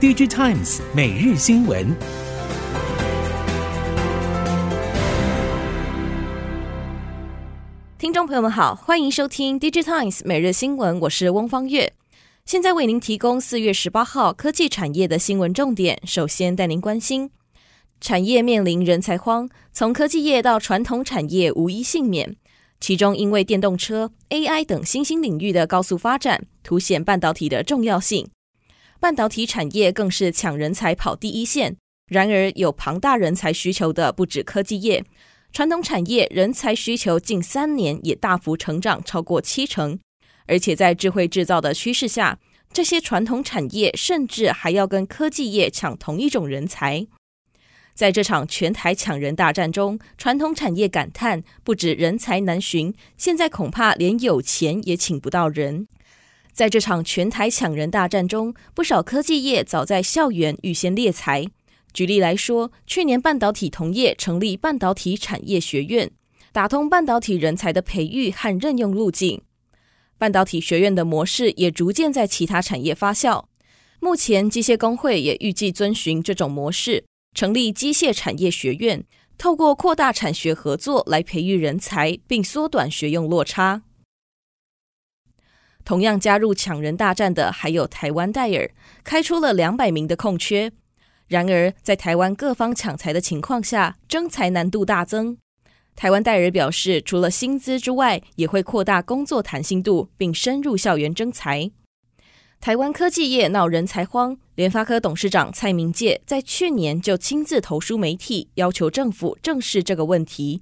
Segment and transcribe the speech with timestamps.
[0.00, 1.84] DigiTimes 每日新闻，
[7.98, 11.94] 听众朋友们好，欢迎收听 DigiTimes 每日新闻，我是翁方月，
[12.44, 16.00] 现在为您提供四月十八号科技产业的新闻重点。
[16.04, 17.32] 首先带您关心，
[18.00, 22.36] 产业面临人才荒，从科技业到传统产业无一幸免。
[22.78, 28.28] 其中，因为电动车、AI 等新兴领域的高速发展，凸显半导体的重要性。
[29.00, 31.76] 半导体产业更是抢人才跑第一线。
[32.10, 35.04] 然而，有庞大人才需求的不止科技业，
[35.52, 39.98] 传统产业人才需求近三年也大幅成长超过七成。
[40.46, 42.38] 而且，在智慧制造的趋势下，
[42.72, 47.06] 这些传统产业甚至还要跟科技业抢同一种人才。
[47.94, 55.88] 在这场全台抢人大战中，传统产业感叹不止人才难寻，现在恐怕连有钱也请不到人。
[56.58, 61.46] 在这场全台抢人大战中，不少科技业早在校园预先猎才。
[61.92, 66.10] 举例来说，去年半导体同业成立半导体产业学院，
[66.50, 69.40] 打通半导体人才的培育和任用路径。
[70.18, 73.44] 半导体学院的模式也逐渐在其他产业发酵。
[74.00, 79.04] 目前，机械工会也预计遵循这种模式，成立机械产业学院，
[79.38, 83.82] 透过扩大产学合作来培育人才，并缩短学用落差。
[85.88, 88.70] 同样加入抢人大战的还有台湾戴尔，
[89.02, 90.70] 开出了两百名的空缺。
[91.28, 95.38] 然而，在台湾各方抢才的情况下，征才难度大增。
[95.96, 101.70] 台湾戴尔表示，除了薪资之外，也会扩大工作弹性度，并深入校园征才。
[102.60, 110.60] 台湾科技业闹人才荒，联发科董事长蔡明介在去年就亲自投书媒体，要求政府正视这个问题。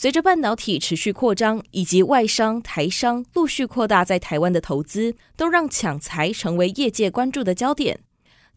[0.00, 8.00] 随着半导体持续扩张，以及外商、台商陆续扩大在台湾的投资，都让抢才成为业界关注的焦点。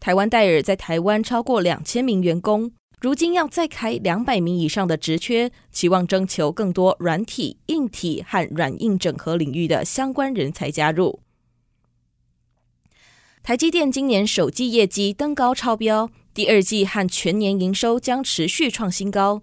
[0.00, 11.20] 台湾戴尔在台湾超过两千名员工，如今要再开两百名以上的职缺，期望征求更多软体、硬体和软硬整合领域的相关人才加入。
[13.42, 19.42] 台积电今年首季业绩登高超标，第二季和全年营收将持续创新高。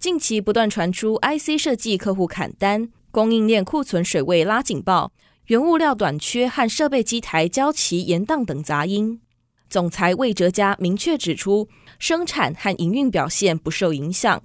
[0.00, 5.12] 近期不断传出 IC 设计客户砍单、供应链库存水位拉警报、
[5.48, 9.20] 原物料短缺和设备机台交期延宕等杂音。
[9.68, 11.68] 总裁魏哲家明确指出，
[11.98, 14.42] 生产和营运表现不受影响。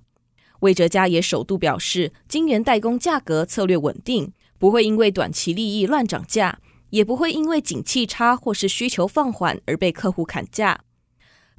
[0.59, 10.81] 魏哲家也首度表示，晶圆代工价格策略稳定，不会因为短期利益乱涨价，也不会因为景气差或是需求放缓而被客户砍价。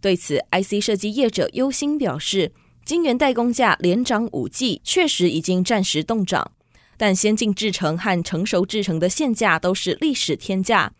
[0.02, 2.52] 对此，IC 设计业者忧心表示。
[2.86, 6.52] 晶圆代工价连涨五季，确实已经暂时冻涨，
[6.96, 10.92] 但先进制程和成熟制程的现价都是历史天价。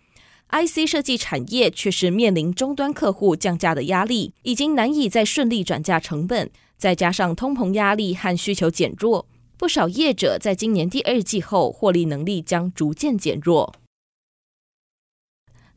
[0.50, 6.50] IC 设计产业却是面临终端客户降价的压力，已经难以再顺利转嫁成本。
[6.76, 13.76] 再加上通膨压力和需求减弱，不少业者在今年第二季后获利能力将逐渐减弱。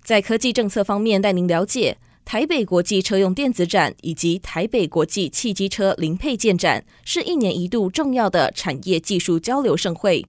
[0.03, 2.00] 在科技政策方面，带您了解。
[2.32, 10.24] 台北国际车用电子展以及台北国际汽机车零配件展是一年一度重要的产业技术交流盛会。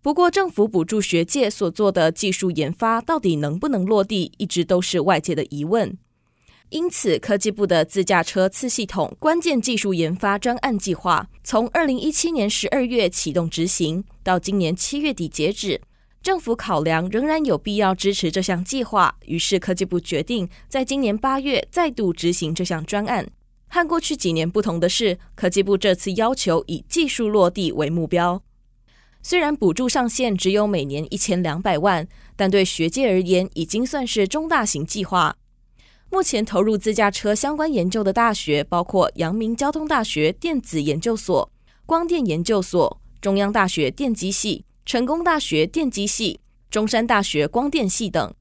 [0.00, 5.98] 不过，政府补助学界所做的技术研发到底能不能落地，一直都是外界的疑问。
[6.70, 15.82] 因此，科技部的自驾车次系统关键技术研发专案计划，从二零一七年十二月启动执行，到今年七月底截止。
[16.26, 23.30] 政府考量仍然有必要支持这项计划，于是科技部决定在今年八月再度执行这项专案。
[23.68, 28.42] 和过去几年不同的是，科技部这次要求以技术落地为目标。
[29.22, 35.36] 虽然补助上限只有每年一千两百万，但对学界而言已经算是中大型计划。
[36.10, 41.48] 目前投入自驾车相关研究的大学包括阳明交通大学电子研究所、
[41.86, 44.64] 光电研究所、中央大学电机系。
[44.86, 46.38] 成功大学电机系、
[46.70, 48.32] 中山大学光电系等，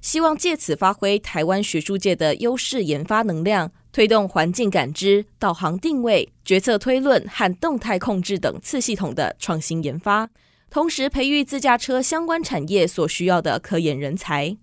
[0.00, 10.30] 希望借此发挥台湾学术界的优势研发能量，推动环境感知、导航定位、决策推论和动态控制等次系统的创新研发，
[10.70, 14.56] 同时培育自驾车相关产业所需要的科研人才。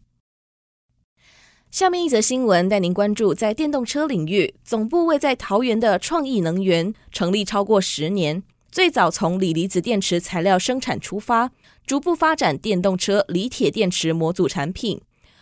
[1.70, 8.42] 下面一则新闻带您关注，在电动车领域，总部位在桃园的创意能源成立超过十年。
[8.78, 11.50] 最早从锂离子电池材料生产出发，
[11.88, 15.02] 逐步发展电动车锂铁电池模组产品。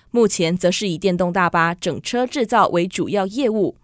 [0.09, 3.75] 目前则是以电动大巴整车制造为主要业务。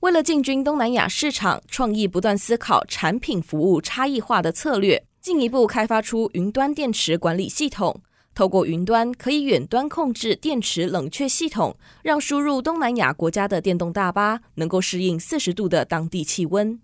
[0.00, 8.02] 为了进军东南亚市场，创意不断思考产品服务差异化的策略，进一步开发出云端电池管理系统，
[8.34, 16.80] 透过云端可以远端控制电池冷却系统，让输入东南亚国家的电动大巴能够适应四十度的当地气温。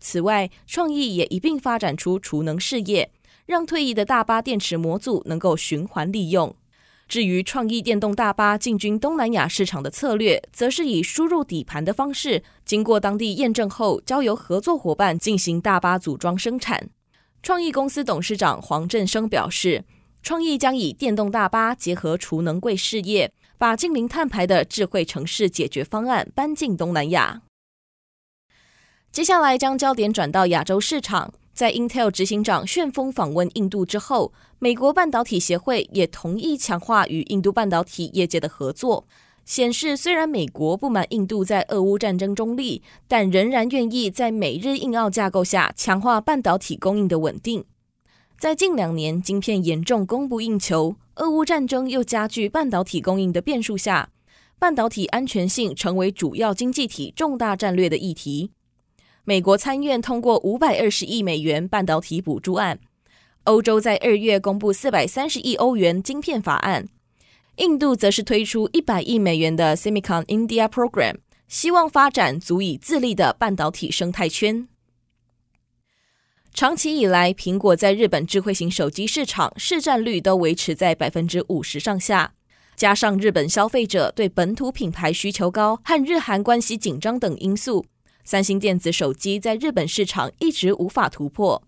[0.00, 3.10] 此外，创意也一并发展出储能事业，
[3.46, 6.56] 让退役的大巴电池模组能够循环利用。
[7.06, 16.88] 至于创意电动大巴进军东南亚市场的策略，则是以输入底盘的方式，经过当地验证后，交由合作伙伴进行大巴组装生产。
[17.42, 19.84] 创意公司董事长黄振生表示，
[20.22, 27.42] 创意将以电动大巴结合储能柜事业，把净零碳排的智慧城市解决方案搬进东南亚。
[29.12, 31.32] 接下来将焦点转到亚洲市场。
[31.52, 39.04] 在 Intel 执行长旋风访问印度之后，美国半导体协会也同意强化与印度半导体业界的合作，
[39.44, 47.64] 显示虽然美国不满印度在俄乌战争中立，但仍然愿意在美日印澳架构下强化半导体供应的稳定。
[48.38, 54.10] 在近两年晶片严重供不应求、俄乌战争又加剧半导体供应的变数下，
[54.58, 58.52] 半导体安全性成为主要经济体重大战略的议题。
[59.30, 62.80] 美国参院通过五百二十亿美元半导体补助案，
[63.44, 66.88] 欧洲在二月公布四百三十亿欧元晶片法案，
[67.58, 74.66] 印度则是推出一百亿美元的 Semicon India Program，希望发展足以自立的半导体生态圈。
[76.52, 82.32] 长期以来，苹果在日本智慧型手机市场市占率都维持在百分之五十上下，
[82.74, 87.86] 加上日本消费者对本土品牌需求高和日韩关系紧张等因素。
[88.30, 91.64] 三星电子手机在日本市场一直无法突破，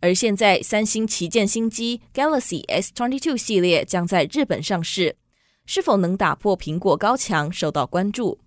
[0.00, 5.16] 而现在三星旗舰新机 Galaxy S22 系列将在日本上市，
[5.64, 8.38] 是否能打破苹果高墙受到关注。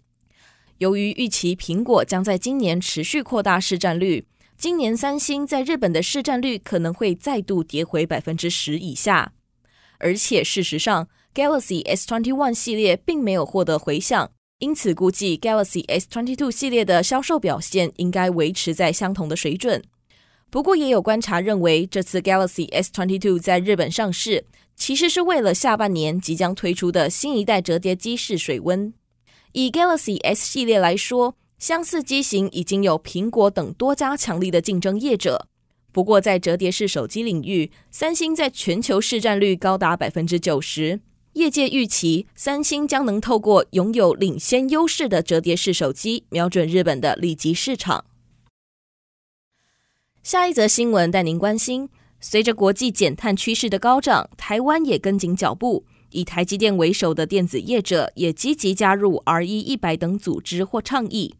[0.77, 9.33] 由于预期苹果将在今年持续扩大市占率，今年三星在日本的市占率可能会再度跌回百分之十以下。
[9.97, 14.29] 而且事实上，Galaxy S21 系列并没有获得回响。
[14.59, 19.81] 因此，估计 Galaxy S22 系列的销售表现应该维持在相同的水准。
[20.49, 24.45] 不过，也有观察认为，这次 Galaxy S22 在日本上市，
[24.75, 28.93] 其实是为了下半年即将推出的新一代折叠机式水温。
[29.53, 35.47] 以 Galaxy S 系列来说，相似机型已经有苹果等多家强力的竞争业者。
[35.93, 40.99] 不过，在折叠式手机领域，三星在全球市占率高达百分之九十。
[41.33, 48.05] 业界预期，三星将能透过拥有领先优势的折叠式手机，瞄准日本的利基市场。
[50.23, 51.89] 下一则新闻带您关心：
[52.19, 61.35] 随着国际减碳趋势的高涨，台湾也跟紧脚步，以台积电为首的电子业者也积极加入 RE 一百等组织或倡议。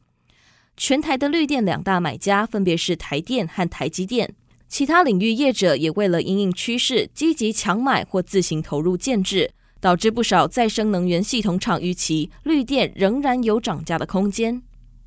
[0.78, 4.36] 全台的绿电两大买家分别是台电和台积电，
[4.68, 9.52] 其他领域业者也为了因应趋势，积极强买或自行投入建置。
[9.80, 14.62] 导致不少再生能源系统厂预期绿电仍然有涨价的空间。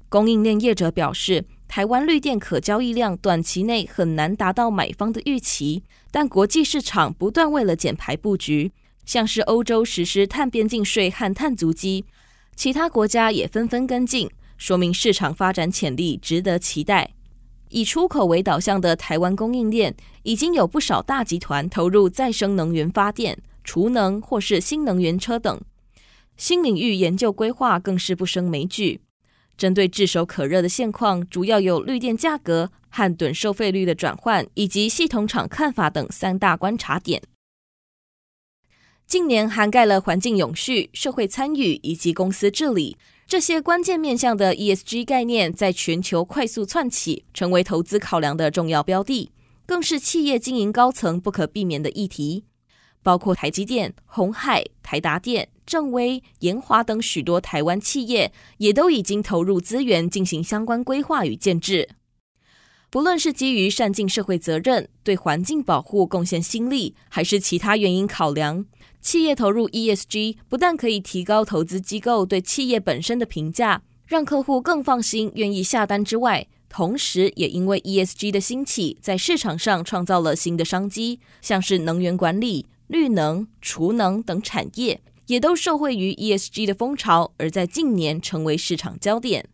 [0.09, 8.73] 供应链业者表示，台湾绿电可交易量短期内很难达到买方的预期，但国际市场不断为了减排布局，
[9.07, 12.05] 像是欧洲实施碳边境税和碳足迹，
[12.55, 14.29] 其他国家也纷纷跟进，
[14.59, 17.11] 说明市场发展潜力值得期待。
[17.71, 19.95] 以出口为导向的台湾供应链，
[20.25, 23.39] 已经有不少大集团投入再生能源发电。
[23.65, 25.61] 储能或是新能源车等
[26.37, 29.01] 新领域研究规划更是不胜枚举。
[29.57, 37.23] 针对炙手可热的现况，主要有绿电价格和趸收费率的转换，以及系统厂看法等三大观察点。
[39.07, 42.97] 近年涵盖了环境永续、社会参与以及公司治理
[43.27, 49.31] 这些关键面向的 ESG 概念，在全球快速窜起，成为投资考量的重要标的，
[49.67, 52.45] 更是企业经营高层不可避免的议题。
[53.03, 61.89] 包括台积电、鸿海、台达电、正威、研华等许多台湾企业，也都已经投入资源进行相关规划与建置。
[62.91, 68.67] 不论是基于善尽社会责任、对环境保护贡献心力，还是其他原因考量，
[69.01, 82.67] 企业投入 ESG 不但可以提高投资机构对企业本身的评价，让客户更放心、愿意下单之外，同时也因为 ESG 的兴起，在市场上创造了新的商机，像是能源管理。
[82.93, 89.49] 绿能、储能等产业也都受惠于 ESG 的风潮，而在近年成为市场焦点。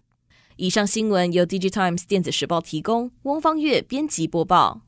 [0.57, 4.81] 以上新闻由 DigiTimes 电子时报提供，翁方月编辑播报。